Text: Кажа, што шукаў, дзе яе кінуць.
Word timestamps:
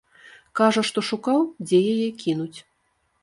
Кажа, 0.59 0.81
што 0.89 1.03
шукаў, 1.09 1.43
дзе 1.69 1.77
яе 1.93 2.07
кінуць. 2.23 2.59